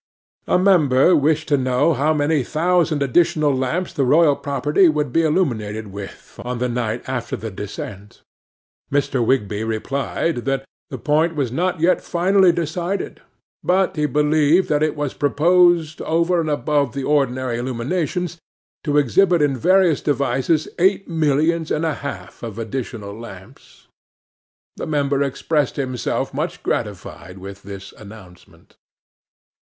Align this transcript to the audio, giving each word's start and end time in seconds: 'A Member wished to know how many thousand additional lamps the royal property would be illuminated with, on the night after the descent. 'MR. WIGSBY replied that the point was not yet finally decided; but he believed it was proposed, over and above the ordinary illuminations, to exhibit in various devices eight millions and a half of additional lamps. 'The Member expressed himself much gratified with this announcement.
'A 0.47 0.57
Member 0.57 1.15
wished 1.15 1.47
to 1.49 1.57
know 1.57 1.93
how 1.93 2.11
many 2.11 2.43
thousand 2.43 3.03
additional 3.03 3.53
lamps 3.55 3.93
the 3.93 4.03
royal 4.03 4.35
property 4.35 4.89
would 4.89 5.13
be 5.13 5.21
illuminated 5.21 5.91
with, 5.93 6.39
on 6.43 6.57
the 6.57 6.67
night 6.67 7.03
after 7.07 7.35
the 7.35 7.51
descent. 7.51 8.23
'MR. 8.91 9.23
WIGSBY 9.23 9.63
replied 9.63 10.37
that 10.37 10.65
the 10.89 10.97
point 10.97 11.35
was 11.35 11.51
not 11.51 11.79
yet 11.79 12.01
finally 12.01 12.51
decided; 12.51 13.21
but 13.63 13.95
he 13.95 14.07
believed 14.07 14.71
it 14.71 14.95
was 14.95 15.13
proposed, 15.13 16.01
over 16.01 16.41
and 16.41 16.49
above 16.49 16.93
the 16.95 17.03
ordinary 17.03 17.59
illuminations, 17.59 18.39
to 18.83 18.97
exhibit 18.97 19.39
in 19.39 19.55
various 19.55 20.01
devices 20.01 20.67
eight 20.79 21.07
millions 21.07 21.69
and 21.69 21.85
a 21.85 21.93
half 22.01 22.41
of 22.41 22.57
additional 22.57 23.13
lamps. 23.13 23.87
'The 24.77 24.87
Member 24.87 25.21
expressed 25.21 25.75
himself 25.75 26.33
much 26.33 26.63
gratified 26.63 27.37
with 27.37 27.61
this 27.61 27.91
announcement. 27.91 28.77